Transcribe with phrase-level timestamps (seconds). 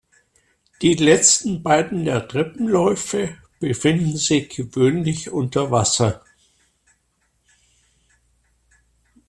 [0.81, 6.23] Die letzten beiden der Treppenläufe befinden sich gewöhnlich unter Wasser.